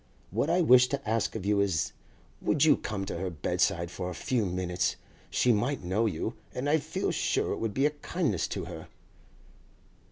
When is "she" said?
5.29-5.51